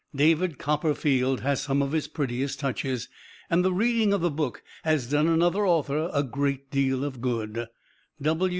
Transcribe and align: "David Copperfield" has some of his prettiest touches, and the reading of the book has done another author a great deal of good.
"David 0.15 0.57
Copperfield" 0.57 1.41
has 1.41 1.61
some 1.61 1.83
of 1.83 1.91
his 1.91 2.07
prettiest 2.07 2.59
touches, 2.59 3.07
and 3.51 3.63
the 3.63 3.71
reading 3.71 4.13
of 4.13 4.21
the 4.21 4.31
book 4.31 4.63
has 4.83 5.05
done 5.05 5.27
another 5.27 5.63
author 5.67 6.09
a 6.11 6.23
great 6.23 6.71
deal 6.71 7.05
of 7.05 7.21
good. 7.21 7.67